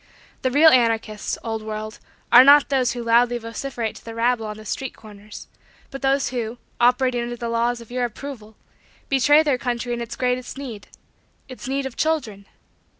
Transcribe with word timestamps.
The 0.41 0.49
real 0.49 0.71
anarchists, 0.71 1.37
old 1.43 1.61
world, 1.61 1.99
are 2.31 2.43
not 2.43 2.69
those 2.69 2.93
who 2.93 3.03
loudly 3.03 3.37
vociferate 3.37 3.95
to 3.97 4.03
the 4.03 4.15
rabble 4.15 4.47
on 4.47 4.57
the 4.57 4.65
street 4.65 4.95
corners 4.95 5.47
but 5.91 6.01
those 6.01 6.29
who, 6.29 6.57
operating 6.79 7.21
under 7.21 7.35
the 7.35 7.49
laws 7.49 7.81
of 7.81 7.91
your 7.91 8.03
approval, 8.05 8.55
betray 9.09 9.43
their 9.43 9.59
country 9.59 9.93
in 9.93 10.01
its 10.01 10.15
greatest 10.15 10.57
need 10.57 10.87
its 11.47 11.67
need 11.67 11.85
of 11.85 11.95
children. 11.95 12.47